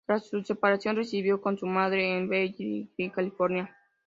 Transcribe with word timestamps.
Tras 0.07 0.27
su 0.27 0.41
separación, 0.43 0.95
residió 0.95 1.39
con 1.41 1.59
su 1.59 1.67
madre 1.67 2.17
en 2.17 2.27
Beverly 2.27 2.89
Hills, 2.97 3.11
California. 3.13 3.69